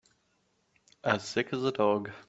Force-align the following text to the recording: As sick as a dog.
As 1.03 1.23
sick 1.27 1.53
as 1.53 1.63
a 1.63 1.71
dog. 1.71 2.09